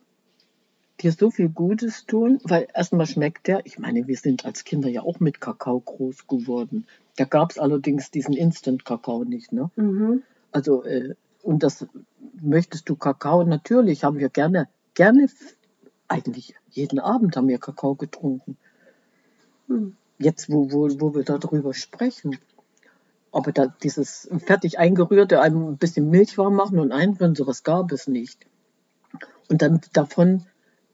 dir 1.01 1.11
so 1.11 1.31
viel 1.31 1.49
Gutes 1.49 2.05
tun, 2.05 2.39
weil 2.43 2.67
erstmal 2.73 3.07
schmeckt 3.07 3.47
der, 3.47 3.65
ich 3.65 3.79
meine, 3.79 4.07
wir 4.07 4.17
sind 4.17 4.45
als 4.45 4.63
Kinder 4.63 4.89
ja 4.89 5.01
auch 5.01 5.19
mit 5.19 5.41
Kakao 5.41 5.79
groß 5.79 6.27
geworden. 6.27 6.85
Da 7.17 7.25
gab 7.25 7.51
es 7.51 7.57
allerdings 7.57 8.11
diesen 8.11 8.33
Instant-Kakao 8.33 9.23
nicht, 9.23 9.51
ne? 9.51 9.69
Mhm. 9.75 10.23
Also, 10.51 10.83
äh, 10.83 11.15
und 11.41 11.63
das 11.63 11.85
möchtest 12.41 12.87
du 12.89 12.95
Kakao, 12.95 13.43
natürlich 13.43 14.03
haben 14.03 14.17
wir 14.17 14.29
gerne, 14.29 14.69
gerne, 14.93 15.27
eigentlich 16.07 16.55
jeden 16.69 16.99
Abend 16.99 17.35
haben 17.35 17.47
wir 17.47 17.57
Kakao 17.57 17.95
getrunken. 17.95 18.57
Hm. 19.67 19.95
Jetzt, 20.19 20.49
wo, 20.49 20.71
wo, 20.71 20.89
wo 20.99 21.15
wir 21.15 21.23
darüber 21.23 21.73
sprechen. 21.73 22.37
Aber 23.31 23.51
da 23.51 23.73
dieses 23.81 24.29
fertig 24.45 24.77
eingerührte, 24.77 25.41
ein 25.41 25.77
bisschen 25.77 26.09
Milch 26.09 26.37
warm 26.37 26.55
machen 26.55 26.79
und 26.79 26.91
einrühren, 26.91 27.35
sowas 27.35 27.63
gab 27.63 27.91
es 27.91 28.07
nicht. 28.07 28.45
Und 29.49 29.61
dann 29.61 29.81
davon 29.91 30.45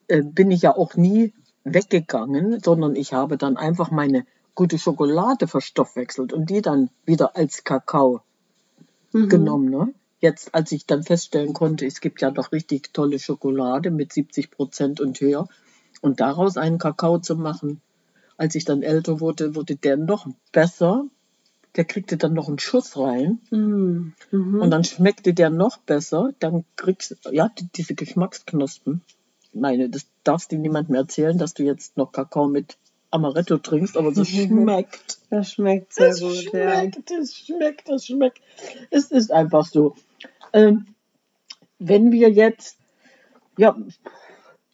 äh, 0.10 0.22
bin 0.24 0.52
ich 0.52 0.62
ja 0.64 0.76
auch 0.76 0.96
nie 0.96 1.34
weggegangen, 1.64 2.60
sondern 2.62 2.96
ich 2.96 3.14
habe 3.14 3.38
dann 3.38 3.58
einfach 3.58 3.92
meine 3.92 4.26
gute 4.56 4.78
Schokolade 4.78 5.48
verstoffwechselt 5.48 6.34
und 6.34 6.50
die 6.50 6.62
dann 6.62 6.90
wieder 7.06 7.36
als 7.38 7.64
Kakao 7.64 8.22
Mhm. 9.14 9.30
genommen. 9.30 9.70
Ne? 9.70 9.94
Jetzt, 10.20 10.54
als 10.54 10.72
ich 10.72 10.86
dann 10.86 11.04
feststellen 11.04 11.54
konnte, 11.54 11.86
es 11.86 12.02
gibt 12.02 12.22
ja 12.22 12.30
doch 12.30 12.52
richtig 12.52 12.94
tolle 12.94 13.18
Schokolade 13.20 13.90
mit 13.90 14.12
70 14.14 14.52
Prozent 14.52 15.00
und 15.00 15.20
höher 15.22 15.48
und 16.02 16.20
daraus 16.20 16.58
einen 16.58 16.78
Kakao 16.78 17.20
zu 17.20 17.36
machen, 17.36 17.82
als 18.38 18.56
ich 18.56 18.66
dann 18.66 18.84
älter 18.84 19.20
wurde, 19.20 19.56
wurde 19.56 19.76
der 19.78 19.98
noch 19.98 20.28
besser. 20.52 21.06
Der 21.76 21.86
kriegte 21.86 22.18
dann 22.18 22.34
noch 22.34 22.48
einen 22.48 22.60
Schuss 22.60 22.98
rein 22.98 23.40
Mhm. 23.52 24.14
Und 24.32 24.72
dann 24.72 24.84
schmeckte 24.84 25.34
der 25.34 25.50
noch 25.50 25.78
besser. 25.78 26.32
Dann 26.40 26.66
kriegst 26.76 27.12
du, 27.26 27.32
ja, 27.32 27.50
die- 27.58 27.68
diese 27.76 27.96
Geschmacksknospen. 27.96 29.02
Meine, 29.54 29.90
das 29.90 30.08
darfst 30.24 30.52
du 30.52 30.58
niemandem 30.58 30.96
erzählen, 30.96 31.38
dass 31.38 31.54
du 31.54 31.64
jetzt 31.64 31.98
noch 31.98 32.12
Kakao 32.12 32.48
mit 32.48 32.78
Amaretto 33.12 33.58
trinkst, 33.58 33.98
aber 33.98 34.12
das 34.12 34.28
schmeckt. 34.30 35.18
Das 35.30 35.54
schmeckt 35.54 35.94
sehr 35.94 36.10
Es 36.10 36.22
gut, 36.22 36.54
ja. 36.54 36.82
schmeckt, 36.82 37.12
es 37.12 37.36
schmeckt, 37.36 37.90
es 37.90 38.06
schmeckt. 38.06 38.42
Es 38.92 39.12
ist 39.12 39.32
einfach 39.32 39.66
so. 39.66 39.96
Ähm, 40.54 40.88
wenn 41.80 42.12
wir 42.12 42.30
jetzt 42.30 42.78
ja 43.58 43.76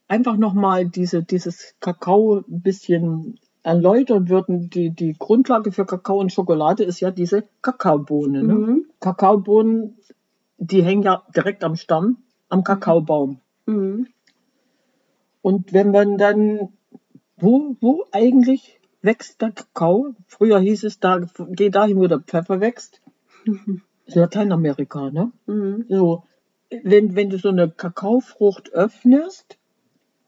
einfach 0.08 0.38
nochmal 0.38 0.86
diese, 0.86 1.24
dieses 1.24 1.76
Kakao 1.80 2.44
ein 2.48 2.62
bisschen 2.62 3.40
erläutern 3.64 4.30
würden, 4.30 4.70
die, 4.70 4.92
die 4.92 5.16
Grundlage 5.18 5.72
für 5.72 5.86
Kakao 5.86 6.20
und 6.20 6.32
Schokolade 6.32 6.84
ist 6.84 7.00
ja 7.00 7.12
diese 7.12 7.46
Kakaobohne. 7.62 8.44
Ne? 8.44 8.54
Mhm. 8.54 8.86
Kakaobohnen, 9.00 9.98
die 10.58 10.84
hängen 10.84 11.04
ja 11.04 11.24
direkt 11.36 11.64
am 11.64 11.76
Stamm, 11.76 12.18
am 12.50 12.64
Kakaobaum. 12.64 13.40
Mhm. 13.66 14.08
Und 15.46 15.74
wenn 15.74 15.92
man 15.92 16.18
dann, 16.18 16.70
wo, 17.38 17.76
wo 17.80 18.04
eigentlich 18.12 18.80
wächst 19.04 19.44
der 19.44 19.52
Kakao? 19.52 20.16
Früher 20.26 20.58
hieß 20.60 20.84
es, 20.86 21.00
da, 21.00 21.22
geh 21.52 21.70
dahin, 21.70 21.98
wo 21.98 22.08
der 22.08 22.22
Pfeffer 22.22 22.62
wächst. 22.62 23.04
Das 23.46 23.56
ist 24.08 24.16
Lateinamerika, 24.16 25.12
ne? 25.12 25.32
Mhm. 25.46 25.86
So, 25.88 26.24
wenn, 26.82 27.16
wenn 27.16 27.30
du 27.30 27.38
so 27.38 27.50
eine 27.50 27.70
Kakaofrucht 27.70 28.74
öffnest, 28.74 29.60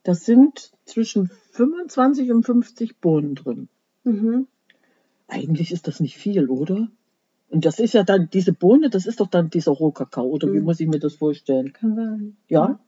da 0.04 0.14
sind 0.14 0.70
zwischen 0.84 1.26
25 1.50 2.30
und 2.30 2.44
50 2.44 2.98
Bohnen 3.00 3.34
drin. 3.34 3.68
Mhm. 4.04 4.46
Eigentlich 5.26 5.72
ist 5.72 5.88
das 5.88 5.98
nicht 5.98 6.16
viel, 6.16 6.48
oder? 6.48 6.86
Und 7.50 7.64
das 7.64 7.80
ist 7.80 7.94
ja 7.94 8.04
dann, 8.04 8.30
diese 8.32 8.52
Bohne, 8.52 8.88
das 8.88 9.04
ist 9.04 9.18
doch 9.18 9.26
dann 9.26 9.50
dieser 9.50 9.72
Rohkakao, 9.72 10.26
oder 10.28 10.52
wie 10.52 10.60
Mhm. 10.60 10.64
muss 10.64 10.78
ich 10.78 10.86
mir 10.86 11.00
das 11.00 11.14
vorstellen? 11.14 11.72
Kann 11.72 11.96
sein. 11.96 12.36
Ja. 12.46 12.78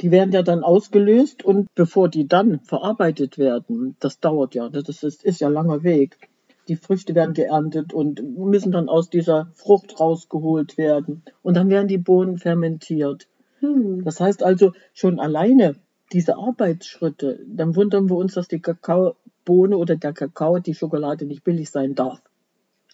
Die 0.00 0.10
werden 0.10 0.32
ja 0.32 0.42
dann 0.42 0.64
ausgelöst 0.64 1.44
und 1.44 1.68
bevor 1.74 2.08
die 2.08 2.26
dann 2.26 2.60
verarbeitet 2.60 3.38
werden, 3.38 3.96
das 4.00 4.18
dauert 4.20 4.54
ja, 4.54 4.68
das 4.68 5.02
ist, 5.02 5.24
ist 5.24 5.40
ja 5.40 5.48
langer 5.48 5.82
Weg. 5.84 6.18
Die 6.66 6.76
Früchte 6.76 7.14
werden 7.14 7.34
geerntet 7.34 7.92
und 7.92 8.22
müssen 8.38 8.72
dann 8.72 8.88
aus 8.88 9.10
dieser 9.10 9.48
Frucht 9.54 10.00
rausgeholt 10.00 10.78
werden. 10.78 11.22
Und 11.42 11.56
dann 11.56 11.68
werden 11.68 11.88
die 11.88 11.98
Bohnen 11.98 12.38
fermentiert. 12.38 13.28
Mhm. 13.60 14.02
Das 14.04 14.18
heißt 14.20 14.42
also 14.42 14.72
schon 14.94 15.20
alleine 15.20 15.76
diese 16.12 16.36
Arbeitsschritte, 16.36 17.40
dann 17.46 17.76
wundern 17.76 18.08
wir 18.08 18.16
uns, 18.16 18.34
dass 18.34 18.48
die 18.48 18.60
Kakaobohne 18.60 19.76
oder 19.76 19.96
der 19.96 20.12
Kakao, 20.12 20.58
die 20.58 20.74
Schokolade 20.74 21.24
nicht 21.26 21.44
billig 21.44 21.70
sein 21.70 21.94
darf. 21.94 22.20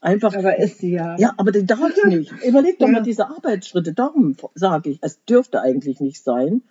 Einfach 0.00 0.34
Aber 0.34 0.58
ist 0.58 0.78
sie 0.78 0.92
ja. 0.92 1.16
ja, 1.18 1.34
aber 1.36 1.52
den 1.52 1.66
darf 1.66 1.80
nicht. 2.06 2.32
Überleg 2.44 2.78
doch 2.78 2.86
Ja. 2.86 2.92
mal 2.92 3.02
diese 3.02 3.28
Arbeitsschritte. 3.28 3.92
Darum 3.92 4.36
sage 4.54 4.90
ich, 4.90 4.98
es 5.02 5.22
dürfte 5.24 5.60
eigentlich 5.60 6.00
nicht 6.00 6.22
sein. 6.22 6.62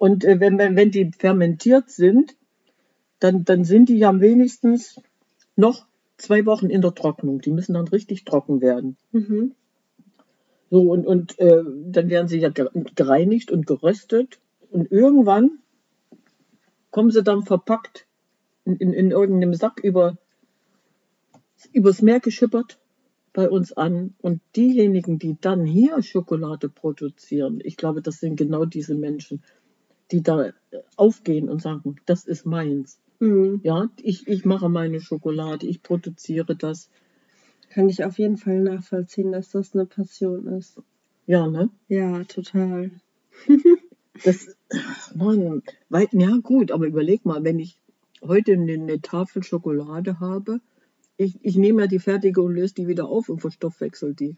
Und 0.00 0.24
äh, 0.24 0.40
wenn, 0.40 0.56
wenn, 0.56 0.76
wenn 0.76 0.90
die 0.90 1.10
fermentiert 1.12 1.90
sind, 1.90 2.34
dann, 3.18 3.44
dann 3.44 3.64
sind 3.64 3.90
die 3.90 3.98
ja 3.98 4.18
wenigstens 4.18 4.98
noch 5.56 5.86
zwei 6.16 6.46
Wochen 6.46 6.70
in 6.70 6.80
der 6.80 6.94
Trocknung. 6.94 7.42
Die 7.42 7.50
müssen 7.50 7.74
dann 7.74 7.86
richtig 7.86 8.24
trocken 8.24 8.62
werden. 8.62 8.96
Mhm. 9.12 9.54
So, 10.70 10.90
und, 10.90 11.06
und 11.06 11.38
äh, 11.38 11.62
dann 11.88 12.08
werden 12.08 12.28
sie 12.28 12.38
ja 12.38 12.48
ge- 12.48 12.70
gereinigt 12.94 13.50
und 13.50 13.66
geröstet. 13.66 14.40
Und 14.70 14.90
irgendwann 14.90 15.58
kommen 16.90 17.10
sie 17.10 17.22
dann 17.22 17.42
verpackt 17.42 18.06
in, 18.64 18.76
in, 18.76 18.94
in 18.94 19.10
irgendeinem 19.10 19.52
Sack 19.52 19.80
über, 19.84 20.16
übers 21.74 22.00
Meer 22.00 22.20
geschippert 22.20 22.78
bei 23.34 23.50
uns 23.50 23.74
an. 23.74 24.14
Und 24.22 24.40
diejenigen, 24.56 25.18
die 25.18 25.36
dann 25.38 25.66
hier 25.66 26.02
Schokolade 26.02 26.70
produzieren, 26.70 27.60
ich 27.62 27.76
glaube, 27.76 28.00
das 28.00 28.18
sind 28.18 28.36
genau 28.36 28.64
diese 28.64 28.94
Menschen, 28.94 29.42
die 30.10 30.22
da 30.22 30.52
aufgehen 30.96 31.48
und 31.48 31.62
sagen, 31.62 31.96
das 32.06 32.24
ist 32.24 32.46
meins. 32.46 33.00
Mhm. 33.20 33.60
Ja, 33.62 33.90
ich, 34.02 34.26
ich 34.26 34.44
mache 34.44 34.68
meine 34.68 35.00
Schokolade, 35.00 35.66
ich 35.66 35.82
produziere 35.82 36.56
das. 36.56 36.90
Kann 37.70 37.88
ich 37.88 38.04
auf 38.04 38.18
jeden 38.18 38.36
Fall 38.36 38.60
nachvollziehen, 38.60 39.32
dass 39.32 39.50
das 39.50 39.74
eine 39.74 39.86
Passion 39.86 40.46
ist. 40.48 40.80
Ja, 41.26 41.46
ne? 41.46 41.70
Ja, 41.88 42.24
total. 42.24 42.90
Das, 44.24 44.54
Mann, 45.14 45.62
weil, 45.88 46.08
ja 46.12 46.36
gut, 46.42 46.72
aber 46.72 46.86
überleg 46.86 47.24
mal, 47.24 47.42
wenn 47.42 47.58
ich 47.58 47.78
heute 48.20 48.52
eine, 48.52 48.74
eine 48.74 49.00
Tafel 49.00 49.42
Schokolade 49.42 50.20
habe, 50.20 50.60
ich, 51.16 51.38
ich 51.42 51.56
nehme 51.56 51.82
ja 51.82 51.86
die 51.86 51.98
fertige 51.98 52.42
und 52.42 52.54
löse 52.54 52.74
die 52.74 52.88
wieder 52.88 53.06
auf 53.08 53.28
und 53.28 53.40
verstoffwechsel 53.40 54.14
die. 54.14 54.36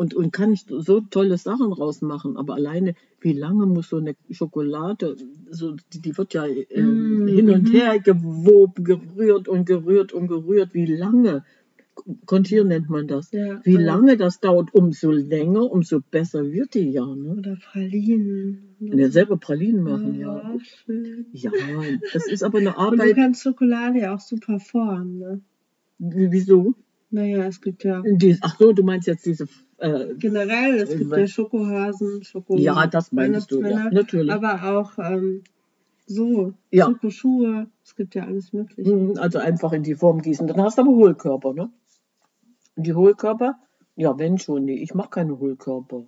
Und, 0.00 0.14
und 0.14 0.32
kann 0.32 0.52
ich 0.52 0.64
so 0.68 1.00
tolle 1.00 1.36
Sachen 1.38 1.72
rausmachen, 1.72 2.36
aber 2.36 2.54
alleine, 2.54 2.94
wie 3.20 3.32
lange 3.32 3.66
muss 3.66 3.88
so 3.88 3.96
eine 3.96 4.14
Schokolade, 4.30 5.16
so, 5.50 5.74
die, 5.92 6.00
die 6.00 6.16
wird 6.16 6.34
ja 6.34 6.46
äh, 6.46 6.80
Mm, 6.80 7.26
hin 7.26 7.50
und 7.50 7.64
mhm. 7.68 7.72
her 7.76 7.98
gewoben, 7.98 8.84
gerührt 8.84 9.48
und 9.48 9.64
gerührt 9.66 10.12
und 10.12 10.28
gerührt, 10.28 10.72
wie 10.72 10.86
lange? 10.86 11.44
Kontier 12.26 12.62
nennt 12.62 12.88
man 12.88 13.08
das. 13.08 13.32
Ja, 13.32 13.60
Wie 13.64 13.74
lange 13.76 14.16
das 14.16 14.38
dauert, 14.38 14.72
umso 14.72 15.10
länger, 15.10 15.64
umso 15.68 15.98
besser 16.00 16.42
wird 16.52 16.74
die 16.74 16.90
ja. 16.92 17.04
Ne? 17.04 17.34
Oder 17.36 17.56
Pralinen. 17.56 18.76
Und 18.78 18.98
ja 18.98 19.10
selber 19.10 19.36
Pralinen 19.36 19.82
machen, 19.82 20.14
ja. 20.14 20.36
Ja, 20.36 20.58
schön. 20.60 21.26
Ja, 21.32 21.50
das 22.12 22.28
ist 22.28 22.44
aber 22.44 22.58
eine 22.58 22.68
Und 22.78 22.98
du 22.98 23.02
Arbeit. 23.02 23.16
kannst 23.16 23.42
Schokolade 23.42 23.98
ja 23.98 24.14
auch 24.14 24.20
super 24.20 24.60
formen, 24.60 25.18
ne? 25.18 25.40
Wie- 25.98 26.30
Wieso? 26.30 26.74
Naja, 27.10 27.46
es 27.48 27.60
gibt 27.60 27.82
ja 27.82 28.00
Die, 28.06 28.36
ach 28.42 28.56
so, 28.60 28.72
du 28.72 28.84
meinst 28.84 29.08
jetzt 29.08 29.26
diese. 29.26 29.48
Äh, 29.78 30.14
generell, 30.16 30.74
es 30.76 30.96
gibt 30.96 31.16
ja 31.16 31.26
Schokohasen, 31.26 32.24
Schoko 32.24 32.56
ja, 32.56 32.86
das 32.88 33.12
meinst 33.12 33.50
du, 33.52 33.62
ja. 33.62 33.88
Natürlich. 33.90 34.32
aber 34.32 34.78
auch 34.78 34.92
ähm, 34.98 35.44
so, 36.06 36.52
Ja. 36.70 36.86
Schokoschuhe, 36.86 37.68
es 37.84 37.94
gibt 37.94 38.14
ja 38.16 38.24
alles 38.24 38.52
mögliche. 38.52 38.92
Mhm, 38.92 39.18
Also 39.18 39.38
einfach 39.38 39.72
in 39.72 39.84
die 39.84 39.94
Form 39.94 40.20
gießen. 40.20 40.46
Dann 40.48 40.60
hast 40.60 40.78
du 40.78 40.82
aber 40.82 40.90
Hohlkörper, 40.90 41.52
ne? 41.54 41.70
Und 42.76 42.86
die 42.86 42.94
Hohlkörper? 42.94 43.58
Ja, 43.94 44.18
wenn 44.18 44.38
schon. 44.38 44.64
Nee, 44.64 44.76
ich 44.76 44.94
mache 44.94 45.10
keine 45.10 45.38
Hohlkörper. 45.38 46.04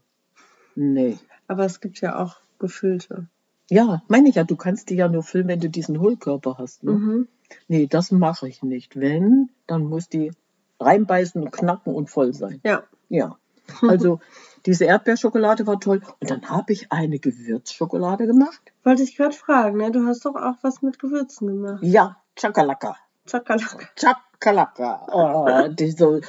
Nee. 0.74 1.18
Aber 1.46 1.64
es 1.64 1.80
gibt 1.80 2.00
ja 2.00 2.18
auch 2.22 2.36
gefüllte. 2.58 3.26
Ja, 3.68 4.02
meine 4.08 4.28
ich 4.28 4.34
ja, 4.34 4.44
du 4.44 4.56
kannst 4.56 4.90
die 4.90 4.96
ja 4.96 5.08
nur 5.08 5.22
füllen, 5.22 5.46
wenn 5.48 5.60
du 5.60 5.68
diesen 5.70 6.00
Hohlkörper 6.00 6.58
hast. 6.58 6.82
Ne? 6.82 6.92
Mhm. 6.92 7.28
Nee, 7.68 7.86
das 7.86 8.10
mache 8.10 8.48
ich 8.48 8.62
nicht. 8.62 8.98
Wenn, 8.98 9.50
dann 9.66 9.84
muss 9.84 10.08
die 10.08 10.32
reinbeißen 10.80 11.40
und 11.42 11.52
knacken 11.52 11.94
und 11.94 12.10
voll 12.10 12.32
sein. 12.32 12.60
Ja. 12.64 12.84
Ja. 13.08 13.36
Also 13.82 14.20
diese 14.66 14.84
Erdbeerschokolade 14.84 15.66
war 15.66 15.80
toll. 15.80 16.02
Und 16.20 16.30
dann 16.30 16.48
habe 16.48 16.72
ich 16.72 16.92
eine 16.92 17.18
Gewürzschokolade 17.18 18.26
gemacht. 18.26 18.60
Wollte 18.84 19.02
ich 19.02 19.16
gerade 19.16 19.34
fragen, 19.34 19.78
ne? 19.78 19.90
Du 19.90 20.06
hast 20.06 20.24
doch 20.24 20.34
auch 20.36 20.56
was 20.62 20.82
mit 20.82 20.98
Gewürzen 20.98 21.48
gemacht. 21.48 21.82
Ja, 21.82 22.16
Chakalaka. 22.36 22.96
Chakalaka. 23.26 23.88
Chakalaka. 23.96 25.06
Oh, 25.12 25.68
diese, 25.72 26.20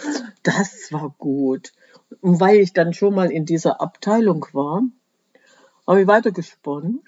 das 0.43 0.91
war 0.91 1.13
gut. 1.17 1.71
Und 2.21 2.39
weil 2.39 2.57
ich 2.57 2.73
dann 2.73 2.93
schon 2.93 3.15
mal 3.15 3.31
in 3.31 3.45
dieser 3.45 3.81
Abteilung 3.81 4.45
war, 4.53 4.83
habe 5.87 6.01
ich 6.01 6.07
weitergesponnen 6.07 7.01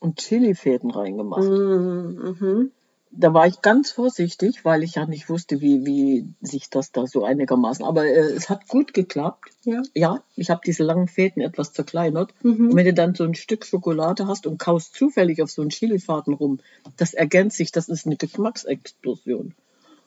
und 0.00 0.18
Chilifäden 0.18 0.90
reingemacht. 0.90 1.42
Mhm. 1.42 2.72
Da 3.14 3.34
war 3.34 3.46
ich 3.46 3.60
ganz 3.60 3.90
vorsichtig, 3.90 4.64
weil 4.64 4.82
ich 4.82 4.94
ja 4.94 5.04
nicht 5.04 5.28
wusste, 5.28 5.60
wie, 5.60 5.84
wie 5.84 6.32
sich 6.40 6.70
das 6.70 6.92
da 6.92 7.06
so 7.06 7.24
einigermaßen. 7.24 7.84
Aber 7.84 8.06
äh, 8.06 8.32
es 8.32 8.48
hat 8.48 8.68
gut 8.68 8.94
geklappt. 8.94 9.50
Ja. 9.64 9.82
Ja, 9.94 10.22
ich 10.34 10.48
habe 10.48 10.62
diese 10.64 10.82
langen 10.82 11.08
Fäden 11.08 11.42
etwas 11.42 11.74
zerkleinert. 11.74 12.32
Mhm. 12.42 12.70
Und 12.70 12.76
wenn 12.76 12.86
du 12.86 12.94
dann 12.94 13.14
so 13.14 13.24
ein 13.24 13.34
Stück 13.34 13.66
Schokolade 13.66 14.26
hast 14.26 14.46
und 14.46 14.58
kaust 14.58 14.94
zufällig 14.94 15.42
auf 15.42 15.50
so 15.50 15.60
einen 15.60 15.70
Chilifaden 15.70 16.32
rum, 16.32 16.60
das 16.96 17.12
ergänzt 17.12 17.58
sich, 17.58 17.70
das 17.70 17.90
ist 17.90 18.06
eine 18.06 18.16
Geschmacksexplosion. 18.16 19.54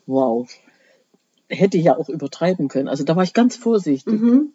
Wow. 0.07 0.49
Hätte 1.47 1.77
ich 1.77 1.83
ja 1.83 1.97
auch 1.97 2.09
übertreiben 2.09 2.69
können. 2.69 2.87
Also 2.87 3.03
da 3.03 3.15
war 3.15 3.23
ich 3.23 3.33
ganz 3.33 3.55
vorsichtig. 3.55 4.19
Mhm. 4.19 4.51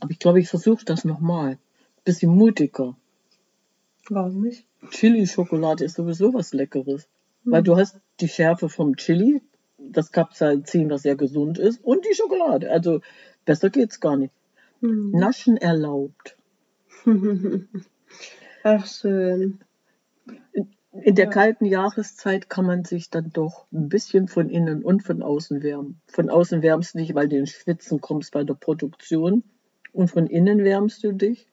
Aber 0.00 0.10
ich 0.10 0.18
glaube, 0.18 0.38
ich 0.38 0.48
versuche 0.48 0.84
das 0.84 1.06
nochmal. 1.06 1.56
Bisschen 2.04 2.30
mutiger. 2.30 2.94
Warum 4.10 4.42
nicht? 4.42 4.66
Chili-Schokolade 4.90 5.84
ist 5.84 5.96
sowieso 5.96 6.34
was 6.34 6.52
Leckeres. 6.52 7.08
Weil 7.44 7.62
du 7.62 7.76
hast 7.76 8.00
die 8.20 8.28
Schärfe 8.28 8.68
vom 8.68 8.96
Chili, 8.96 9.42
das 9.78 10.12
Capsaicin, 10.12 10.90
was 10.90 11.02
sehr 11.02 11.16
gesund 11.16 11.58
ist, 11.58 11.82
und 11.84 12.04
die 12.04 12.14
Schokolade. 12.14 12.70
Also 12.70 13.00
besser 13.44 13.70
geht's 13.70 14.00
gar 14.00 14.16
nicht. 14.16 14.32
Mhm. 14.80 15.10
Naschen 15.12 15.56
erlaubt. 15.56 16.36
Ach, 18.62 18.86
schön. 18.86 19.58
In 21.02 21.16
der 21.16 21.24
Ja. 21.26 21.30
kalten 21.30 21.64
Jahreszeit 21.64 22.48
kann 22.48 22.66
man 22.66 22.84
sich 22.84 23.10
dann 23.10 23.30
doch 23.32 23.66
ein 23.72 23.88
bisschen 23.88 24.28
von 24.28 24.48
innen 24.48 24.82
und 24.84 25.02
von 25.02 25.22
außen 25.22 25.62
wärmen. 25.62 26.00
Von 26.06 26.30
außen 26.30 26.62
wärmst 26.62 26.94
du 26.94 26.98
dich, 26.98 27.14
weil 27.14 27.28
du 27.28 27.36
ins 27.36 27.50
Schwitzen 27.50 28.00
kommst 28.00 28.32
bei 28.32 28.44
der 28.44 28.54
Produktion. 28.54 29.42
Und 29.92 30.08
von 30.08 30.26
innen 30.28 30.62
wärmst 30.64 31.02
du 31.04 31.12
dich. 31.12 31.48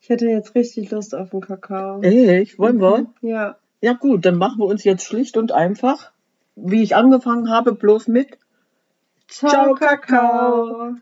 Ich 0.00 0.08
hätte 0.08 0.26
jetzt 0.26 0.54
richtig 0.54 0.90
Lust 0.90 1.14
auf 1.14 1.32
einen 1.32 1.42
Kakao. 1.42 2.00
Echt? 2.02 2.58
Wollen 2.58 2.80
wir? 2.80 3.12
Ja. 3.22 3.58
Ja 3.84 3.92
gut, 3.92 4.24
dann 4.24 4.38
machen 4.38 4.60
wir 4.60 4.64
uns 4.64 4.82
jetzt 4.82 5.04
schlicht 5.04 5.36
und 5.36 5.52
einfach, 5.52 6.10
wie 6.56 6.82
ich 6.82 6.96
angefangen 6.96 7.50
habe, 7.50 7.74
bloß 7.74 8.08
mit 8.08 8.38
Ciao, 9.28 9.74
Kakao. 9.74 10.94